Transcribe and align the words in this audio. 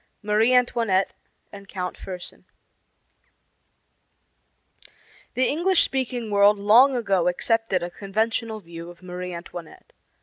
MARIE 0.23 0.51
ANTOINETTE 0.55 1.13
AND 1.51 1.69
COUNT 1.69 1.95
FERSEN 1.95 2.45
The 5.35 5.45
English 5.47 5.83
speaking 5.83 6.31
world 6.31 6.57
long 6.57 6.95
ago 6.95 7.27
accepted 7.27 7.83
a 7.83 7.91
conventional 7.91 8.61
view 8.61 8.89
of 8.89 9.03
Marie 9.03 9.31
Antoinette. 9.31 9.93